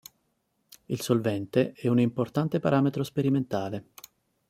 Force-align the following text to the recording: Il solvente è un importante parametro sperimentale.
Il 0.87 0.99
solvente 0.99 1.73
è 1.73 1.87
un 1.87 1.99
importante 1.99 2.59
parametro 2.59 3.03
sperimentale. 3.03 3.89